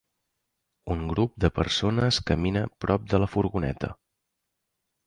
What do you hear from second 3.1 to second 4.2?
de la furgoneta.